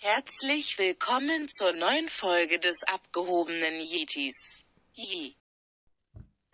Herzlich 0.00 0.78
willkommen 0.78 1.48
zur 1.48 1.72
neuen 1.72 2.08
Folge 2.08 2.60
des 2.60 2.84
abgehobenen 2.84 3.80
Yetis. 3.80 4.62
Yi. 4.92 5.34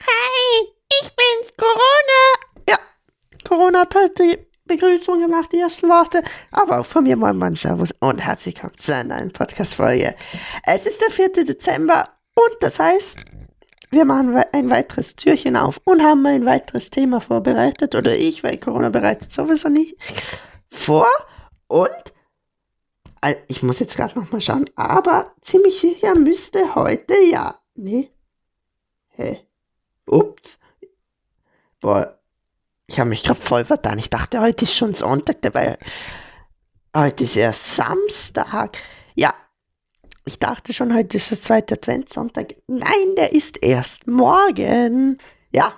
Hi, 0.01 0.69
ich 1.03 1.11
bin's, 1.15 1.53
Corona. 1.55 2.65
Ja, 2.67 2.79
Corona 3.47 3.81
hat 3.81 3.95
halt 3.97 4.19
die 4.19 4.39
Begrüßung 4.65 5.21
gemacht, 5.21 5.51
die 5.53 5.61
ersten 5.61 5.91
Worte. 5.91 6.23
Aber 6.53 6.81
auch 6.81 6.87
von 6.87 7.05
mir 7.05 7.17
mal 7.17 7.35
ein 7.35 7.55
Servus 7.55 7.93
und 8.01 8.19
herzlich 8.19 8.55
willkommen 8.55 8.79
zu 8.79 8.95
einer 8.95 9.19
neuen 9.19 9.31
Podcast-Folge. 9.31 10.17
Es 10.65 10.87
ist 10.87 11.03
der 11.03 11.11
4. 11.11 11.45
Dezember 11.45 12.09
und 12.35 12.57
das 12.63 12.79
heißt, 12.79 13.27
wir 13.91 14.07
machen 14.07 14.43
ein 14.53 14.71
weiteres 14.71 15.17
Türchen 15.17 15.57
auf 15.57 15.83
und 15.85 16.03
haben 16.03 16.25
ein 16.25 16.47
weiteres 16.47 16.89
Thema 16.89 17.21
vorbereitet. 17.21 17.95
Oder 17.95 18.17
ich, 18.17 18.43
weil 18.43 18.57
Corona 18.57 18.89
bereitet 18.89 19.35
sowieso 19.35 19.69
nicht 19.69 19.99
vor. 20.71 21.11
Und 21.67 22.15
ich 23.49 23.63
muss 23.63 23.79
jetzt 23.81 23.97
gerade 23.97 24.19
nochmal 24.19 24.41
schauen, 24.41 24.69
aber 24.75 25.33
ziemlich 25.41 25.81
sicher 25.81 26.15
müsste 26.15 26.75
heute 26.75 27.15
ja. 27.31 27.59
Nee. 27.75 28.11
Hä? 29.09 29.41
Ups. 30.07 30.59
Boah, 31.81 32.19
ich 32.87 32.99
habe 33.01 33.11
mich 33.11 33.23
gerade 33.23 33.41
voll 33.41 33.65
vertan. 33.65 33.99
Ich 33.99 34.11
dachte, 34.11 34.41
heute 34.41 34.65
ist 34.65 34.77
schon 34.77 34.95
Sonntag, 34.95 35.43
dabei. 35.43 35.79
Heute 36.95 37.25
ist 37.25 37.37
erst 37.37 37.77
Samstag. 37.77 38.79
Ja, 39.15 39.35
ich 40.25 40.39
dachte 40.39 40.73
schon, 40.73 40.95
heute 40.95 41.17
ist 41.17 41.31
der 41.31 41.41
zweite 41.41 41.75
Adventssonntag. 41.75 42.55
Nein, 42.67 43.15
der 43.17 43.33
ist 43.33 43.63
erst 43.63 44.07
morgen. 44.07 45.19
Ja, 45.51 45.75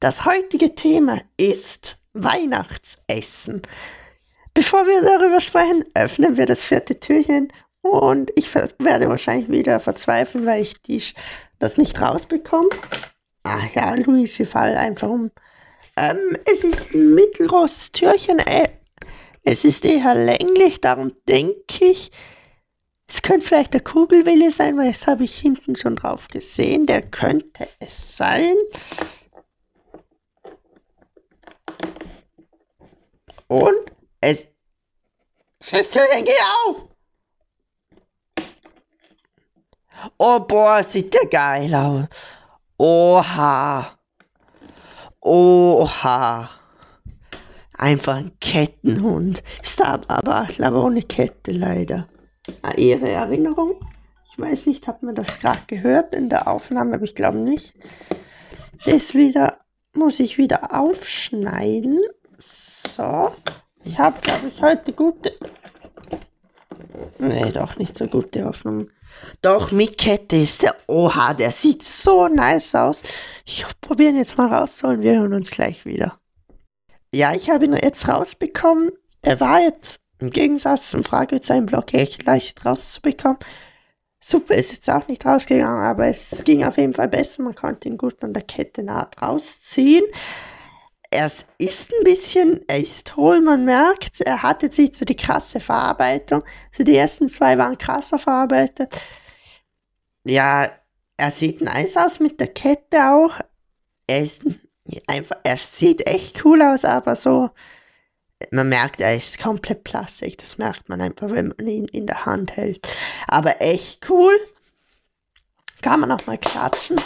das 0.00 0.24
heutige 0.24 0.74
Thema 0.74 1.20
ist 1.36 1.98
Weihnachtsessen. 2.12 3.62
Bevor 4.56 4.86
wir 4.86 5.02
darüber 5.02 5.38
sprechen, 5.38 5.84
öffnen 5.92 6.38
wir 6.38 6.46
das 6.46 6.64
vierte 6.64 6.98
Türchen 6.98 7.52
und 7.82 8.32
ich 8.36 8.54
werde 8.54 9.06
wahrscheinlich 9.06 9.50
wieder 9.50 9.80
verzweifeln, 9.80 10.46
weil 10.46 10.62
ich 10.62 10.80
die, 10.80 11.02
das 11.58 11.76
nicht 11.76 12.00
rausbekomme. 12.00 12.70
Ach 13.42 13.74
ja, 13.74 13.94
Luigi, 13.96 14.46
fall 14.46 14.74
einfach 14.74 15.10
um. 15.10 15.30
Ähm, 15.98 16.38
es 16.50 16.64
ist 16.64 16.94
ein 16.94 17.14
mittelgroßes 17.14 17.92
Türchen. 17.92 18.38
Äh, 18.38 18.66
es 19.42 19.66
ist 19.66 19.84
eher 19.84 20.14
länglich, 20.14 20.80
darum 20.80 21.12
denke 21.28 21.84
ich, 21.84 22.10
es 23.06 23.20
könnte 23.20 23.46
vielleicht 23.46 23.74
der 23.74 23.82
Kugelwille 23.82 24.50
sein, 24.50 24.78
weil 24.78 24.90
das 24.90 25.06
habe 25.06 25.24
ich 25.24 25.36
hinten 25.36 25.76
schon 25.76 25.96
drauf 25.96 26.28
gesehen. 26.28 26.86
Der 26.86 27.02
könnte 27.02 27.68
es 27.78 28.16
sein. 28.16 28.56
Und 33.48 33.96
es. 34.20 34.55
Schwesterchen, 35.68 36.24
geh 36.24 36.30
auf! 36.64 36.84
Oh, 40.16 40.38
boah, 40.38 40.84
sieht 40.84 41.12
der 41.12 41.26
geil 41.26 41.74
aus. 41.74 42.04
Oha. 42.78 43.98
Oha. 45.20 46.50
Einfach 47.78 48.14
ein 48.14 48.38
Kettenhund. 48.38 49.42
Ist 49.60 49.82
aber, 49.82 50.48
aber 50.60 50.84
ohne 50.84 51.02
Kette 51.02 51.50
leider. 51.50 52.06
Ah, 52.62 52.74
Ihre 52.76 53.08
Erinnerung? 53.08 53.84
Ich 54.30 54.38
weiß 54.38 54.66
nicht, 54.66 54.86
hat 54.86 55.02
man 55.02 55.16
das 55.16 55.40
gerade 55.40 55.62
gehört 55.66 56.14
in 56.14 56.28
der 56.28 56.46
Aufnahme, 56.46 56.94
aber 56.94 57.04
ich 57.04 57.16
glaube 57.16 57.38
nicht. 57.38 57.74
Das 58.84 59.14
wieder, 59.14 59.58
muss 59.94 60.20
ich 60.20 60.38
wieder 60.38 60.78
aufschneiden. 60.78 62.02
So. 62.38 63.32
Ich 63.86 64.00
habe, 64.00 64.20
glaube 64.20 64.48
ich, 64.48 64.60
heute 64.60 64.92
gute. 64.92 65.32
Nee, 67.18 67.52
doch 67.52 67.76
nicht 67.76 67.96
so 67.96 68.08
gute 68.08 68.44
Hoffnung. 68.44 68.90
Doch, 69.42 69.70
mit 69.70 69.96
Kette 69.96 70.36
ist 70.36 70.62
der. 70.62 70.74
Oha, 70.88 71.34
der 71.34 71.52
sieht 71.52 71.84
so 71.84 72.26
nice 72.26 72.74
aus. 72.74 73.04
Ich 73.44 73.64
probiere 73.80 74.10
ihn 74.10 74.16
jetzt 74.16 74.36
mal 74.36 74.52
rauszuholen. 74.52 75.02
Wir 75.02 75.20
hören 75.20 75.34
uns 75.34 75.52
gleich 75.52 75.84
wieder. 75.84 76.18
Ja, 77.14 77.32
ich 77.34 77.48
habe 77.48 77.64
ihn 77.64 77.78
jetzt 77.80 78.08
rausbekommen. 78.08 78.90
Er 79.22 79.38
war 79.38 79.60
jetzt 79.60 80.00
im 80.18 80.30
Gegensatz 80.30 80.90
zum 80.90 81.04
Fragezeichen-Block 81.04 81.94
echt 81.94 82.24
leicht 82.24 82.66
rauszubekommen. 82.66 83.38
Super 84.18 84.56
ist 84.56 84.72
jetzt 84.72 84.90
auch 84.90 85.06
nicht 85.06 85.24
rausgegangen, 85.24 85.84
aber 85.84 86.08
es 86.08 86.42
ging 86.44 86.64
auf 86.64 86.76
jeden 86.76 86.94
Fall 86.94 87.08
besser. 87.08 87.44
Man 87.44 87.54
konnte 87.54 87.88
ihn 87.88 87.98
gut 87.98 88.24
an 88.24 88.34
der 88.34 88.42
Kette 88.42 88.82
naht 88.82 89.22
rausziehen. 89.22 90.04
Er 91.10 91.30
ist 91.58 91.92
ein 91.92 92.04
bisschen, 92.04 92.60
er 92.68 92.80
ist 92.80 93.16
hohl, 93.16 93.40
man 93.40 93.64
merkt, 93.64 94.20
er 94.22 94.42
hat 94.42 94.62
jetzt 94.62 94.78
nicht 94.78 94.96
so 94.96 95.04
die 95.04 95.16
krasse 95.16 95.60
Verarbeitung. 95.60 96.42
Also 96.70 96.84
die 96.84 96.96
ersten 96.96 97.28
zwei 97.28 97.56
waren 97.58 97.78
krasser 97.78 98.18
verarbeitet. 98.18 99.00
Ja, 100.24 100.68
er 101.16 101.30
sieht 101.30 101.60
nice 101.60 101.96
aus 101.96 102.20
mit 102.20 102.40
der 102.40 102.48
Kette 102.48 102.98
auch. 103.10 103.38
Er 104.06 104.22
ist 104.22 104.46
einfach, 105.06 105.36
er 105.44 105.56
sieht 105.56 106.06
echt 106.06 106.44
cool 106.44 106.62
aus, 106.62 106.84
aber 106.84 107.16
so, 107.16 107.50
man 108.50 108.68
merkt, 108.68 109.00
er 109.00 109.16
ist 109.16 109.38
komplett 109.38 109.84
Plastik. 109.84 110.38
Das 110.38 110.58
merkt 110.58 110.88
man 110.88 111.00
einfach, 111.00 111.30
wenn 111.30 111.54
man 111.56 111.66
ihn 111.66 111.86
in 111.86 112.06
der 112.06 112.26
Hand 112.26 112.56
hält. 112.56 112.86
Aber 113.28 113.60
echt 113.60 114.08
cool. 114.10 114.34
Kann 115.82 116.00
man 116.00 116.12
auch 116.12 116.26
mal 116.26 116.38
klatschen. 116.38 117.00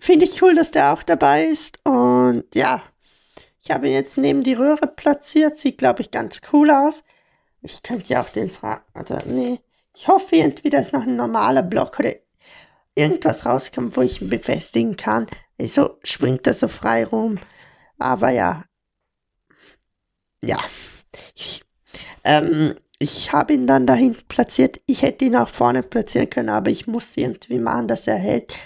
Finde 0.00 0.26
ich 0.26 0.42
cool, 0.42 0.54
dass 0.54 0.70
der 0.70 0.92
auch 0.92 1.02
dabei 1.02 1.46
ist. 1.46 1.78
Und 1.84 1.94
ja, 2.54 2.82
ich 3.62 3.70
habe 3.70 3.88
ihn 3.88 3.94
jetzt 3.94 4.18
neben 4.18 4.42
die 4.42 4.54
Röhre 4.54 4.86
platziert. 4.86 5.58
Sieht, 5.58 5.78
glaube 5.78 6.02
ich, 6.02 6.10
ganz 6.10 6.40
cool 6.52 6.70
aus. 6.70 7.04
Ich 7.62 7.82
könnte 7.82 8.12
ja 8.12 8.22
auch 8.22 8.28
den 8.28 8.50
fragen. 8.50 8.82
Also, 8.94 9.18
nee. 9.26 9.60
Ich 9.94 10.08
hoffe, 10.08 10.36
entweder 10.36 10.80
ist 10.80 10.92
noch 10.92 11.02
ein 11.02 11.16
normaler 11.16 11.62
Block 11.62 11.98
oder 11.98 12.12
irgendwas 12.94 13.46
rauskommt, 13.46 13.96
wo 13.96 14.02
ich 14.02 14.22
ihn 14.22 14.28
befestigen 14.28 14.96
kann. 14.96 15.26
So 15.60 15.98
springt 16.04 16.46
er 16.46 16.54
so 16.54 16.68
frei 16.68 17.04
rum. 17.04 17.38
Aber 17.98 18.30
ja, 18.30 18.64
ja, 20.44 20.58
ich, 21.34 21.64
ähm, 22.24 22.74
ich 22.98 23.32
habe 23.32 23.54
ihn 23.54 23.66
dann 23.66 23.86
dahin 23.86 24.16
platziert. 24.28 24.80
Ich 24.86 25.02
hätte 25.02 25.24
ihn 25.24 25.36
auch 25.36 25.48
vorne 25.48 25.82
platzieren 25.82 26.30
können, 26.30 26.48
aber 26.48 26.70
ich 26.70 26.86
musste 26.86 27.20
irgendwie 27.22 27.58
machen, 27.58 27.88
dass 27.88 28.06
er 28.06 28.16
hält. 28.16 28.58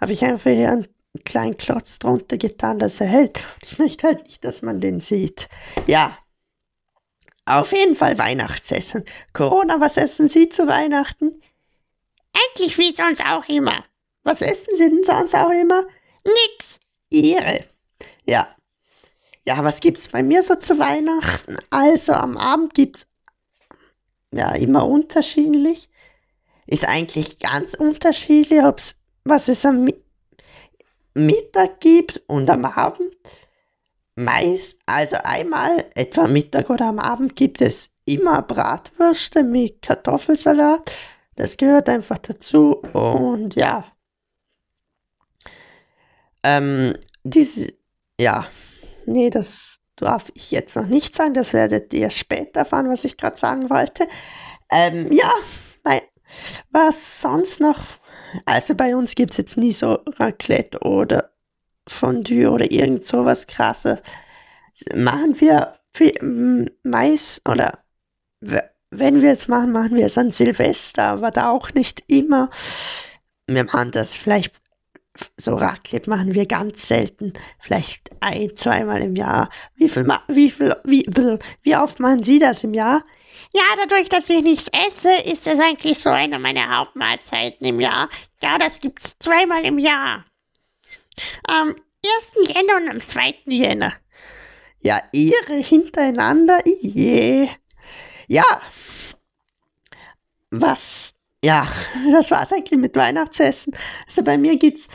Habe 0.00 0.12
ich 0.12 0.24
einfach 0.24 0.50
hier 0.50 0.72
einen 0.72 0.86
kleinen 1.24 1.56
Klotz 1.56 1.98
drunter 1.98 2.38
getan, 2.38 2.78
dass 2.78 3.00
er 3.00 3.06
hält. 3.06 3.44
Ich 3.62 3.78
möchte 3.78 4.06
halt 4.06 4.24
nicht, 4.24 4.44
dass 4.44 4.62
man 4.62 4.80
den 4.80 5.00
sieht. 5.00 5.48
Ja, 5.86 6.18
auf 7.46 7.72
jeden 7.72 7.96
Fall 7.96 8.18
Weihnachtsessen. 8.18 9.04
Corona, 9.32 9.80
was 9.80 9.96
essen 9.96 10.28
Sie 10.28 10.48
zu 10.48 10.66
Weihnachten? 10.66 11.30
Eigentlich 12.32 12.76
wie 12.78 12.92
sonst 12.92 13.24
auch 13.24 13.48
immer. 13.48 13.84
Was 14.22 14.42
essen 14.42 14.76
Sie 14.76 14.88
denn 14.88 15.04
sonst 15.04 15.34
auch 15.34 15.50
immer? 15.50 15.86
Nix. 16.24 16.78
Ihre. 17.10 17.64
Ja, 18.26 18.54
ja, 19.48 19.64
was 19.64 19.80
gibt's 19.80 20.08
bei 20.08 20.22
mir 20.22 20.42
so 20.42 20.56
zu 20.56 20.78
Weihnachten? 20.78 21.56
Also 21.70 22.12
am 22.12 22.36
Abend 22.36 22.74
gibt's 22.74 23.06
ja 24.30 24.54
immer 24.54 24.86
unterschiedlich. 24.86 25.88
Ist 26.66 26.86
eigentlich 26.86 27.38
ganz 27.38 27.72
unterschiedlich, 27.72 28.62
ob's 28.62 28.96
was 29.24 29.48
es 29.48 29.64
am 29.64 29.88
Mittag 31.18 31.80
gibt 31.80 32.22
und 32.26 32.48
am 32.48 32.64
Abend. 32.64 33.12
Meist, 34.14 34.80
also 34.86 35.16
einmal 35.22 35.84
etwa 35.94 36.26
Mittag 36.26 36.70
oder 36.70 36.86
am 36.86 36.98
Abend 36.98 37.36
gibt 37.36 37.60
es 37.60 37.90
immer 38.04 38.42
Bratwürste 38.42 39.44
mit 39.44 39.82
Kartoffelsalat. 39.82 40.90
Das 41.36 41.56
gehört 41.56 41.88
einfach 41.88 42.18
dazu 42.18 42.82
und 42.92 43.54
ja. 43.54 43.84
Ähm, 46.42 46.94
diese, 47.22 47.68
ja, 48.18 48.46
nee, 49.06 49.30
das 49.30 49.80
darf 49.94 50.30
ich 50.34 50.50
jetzt 50.50 50.74
noch 50.74 50.86
nicht 50.86 51.14
sagen, 51.14 51.34
das 51.34 51.52
werdet 51.52 51.92
ihr 51.92 52.10
später 52.10 52.60
erfahren, 52.60 52.90
was 52.90 53.04
ich 53.04 53.16
gerade 53.16 53.36
sagen 53.36 53.70
wollte. 53.70 54.08
Ähm, 54.70 55.12
ja, 55.12 55.30
mein, 55.84 56.00
was 56.70 57.20
sonst 57.20 57.60
noch? 57.60 57.78
Also 58.44 58.74
bei 58.74 58.94
uns 58.94 59.14
gibt 59.14 59.32
es 59.32 59.36
jetzt 59.36 59.56
nie 59.56 59.72
so 59.72 59.98
Raclette 60.18 60.80
oder 60.80 61.30
Fondue 61.88 62.50
oder 62.50 62.70
irgend 62.70 63.04
sowas 63.04 63.46
krasses. 63.46 64.00
Machen 64.94 65.40
wir 65.40 65.74
Mais 66.82 67.40
oder 67.48 67.78
wenn 68.90 69.22
wir 69.22 69.32
es 69.32 69.48
machen, 69.48 69.72
machen 69.72 69.96
wir 69.96 70.06
es 70.06 70.18
an 70.18 70.30
Silvester, 70.30 71.04
aber 71.04 71.30
da 71.30 71.50
auch 71.50 71.72
nicht 71.74 72.04
immer. 72.06 72.50
Wir 73.46 73.64
machen 73.64 73.90
das 73.90 74.16
vielleicht 74.16 74.54
so 75.36 75.54
Raclette 75.54 76.08
machen 76.08 76.34
wir 76.34 76.46
ganz 76.46 76.86
selten, 76.86 77.32
vielleicht 77.60 78.10
ein, 78.20 78.54
zweimal 78.54 79.00
im 79.00 79.16
Jahr. 79.16 79.50
Wie 79.74 79.88
viel, 79.88 80.06
wie 80.28 80.50
viel, 80.50 80.76
wie, 80.84 81.06
wie 81.62 81.76
oft 81.76 82.00
machen 82.00 82.22
Sie 82.22 82.38
das 82.38 82.64
im 82.64 82.74
Jahr? 82.74 83.02
Ja, 83.54 83.62
dadurch, 83.76 84.08
dass 84.08 84.28
ich 84.28 84.42
nichts 84.42 84.68
esse, 84.72 85.12
ist 85.12 85.46
das 85.46 85.58
eigentlich 85.58 85.98
so 85.98 86.10
eine 86.10 86.38
meiner 86.38 86.76
Hauptmahlzeiten 86.76 87.66
im 87.66 87.80
Jahr. 87.80 88.08
Ja, 88.42 88.58
das 88.58 88.78
gibt's 88.80 89.16
zweimal 89.18 89.64
im 89.64 89.78
Jahr. 89.78 90.24
Am 91.46 91.68
1. 91.68 92.48
Jänner 92.48 92.76
und 92.76 92.88
am 92.88 93.00
2. 93.00 93.34
Jänner. 93.46 93.94
Ja, 94.80 95.00
Ihre 95.12 95.54
hintereinander, 95.54 96.60
je. 96.64 97.48
Ja, 98.28 98.44
was? 100.50 101.14
Ja, 101.42 101.66
das 102.12 102.30
war's 102.30 102.52
eigentlich 102.52 102.78
mit 102.78 102.96
Weihnachtsessen. 102.96 103.76
Also 104.06 104.22
bei 104.22 104.38
mir 104.38 104.56
gibt's 104.56 104.88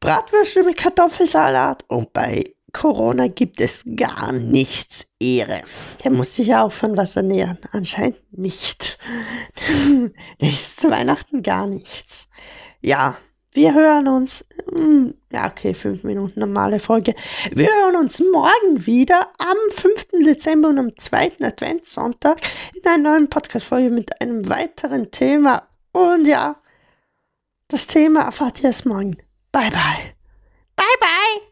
Bratwürste 0.00 0.62
mit 0.62 0.76
Kartoffelsalat 0.76 1.84
und 1.88 2.12
bei 2.12 2.44
Corona 2.72 3.28
gibt 3.28 3.60
es 3.60 3.82
gar 3.96 4.32
nichts 4.32 5.06
Ehre. 5.20 5.62
Der 6.04 6.10
muss 6.10 6.34
sich 6.34 6.48
ja 6.48 6.62
auch 6.64 6.72
von 6.72 6.96
was 6.96 7.16
ernähren. 7.16 7.58
Anscheinend 7.72 8.18
nicht. 8.36 8.98
Ist 10.38 10.80
zu 10.80 10.90
Weihnachten 10.90 11.42
gar 11.42 11.66
nichts. 11.66 12.28
Ja, 12.80 13.16
wir 13.52 13.74
hören 13.74 14.06
uns. 14.06 14.44
hm, 14.70 15.14
Ja, 15.32 15.48
okay, 15.50 15.72
fünf 15.74 16.04
Minuten 16.04 16.40
normale 16.40 16.78
Folge. 16.78 17.14
Wir 17.52 17.68
hören 17.68 17.96
uns 17.96 18.20
morgen 18.32 18.86
wieder 18.86 19.28
am 19.38 19.56
5. 19.70 20.08
Dezember 20.24 20.68
und 20.68 20.78
am 20.78 20.96
2. 20.96 21.38
Adventssonntag 21.40 22.38
in 22.74 22.86
einer 22.86 23.10
neuen 23.12 23.30
Podcast-Folge 23.30 23.90
mit 23.90 24.20
einem 24.20 24.48
weiteren 24.48 25.10
Thema. 25.10 25.66
Und 25.92 26.26
ja, 26.26 26.56
das 27.68 27.86
Thema 27.86 28.20
erfahrt 28.22 28.60
ihr 28.60 28.66
erst 28.66 28.86
morgen. 28.86 29.16
Bye, 29.50 29.70
bye. 29.70 30.14
Bye, 30.76 30.86
bye. 31.00 31.47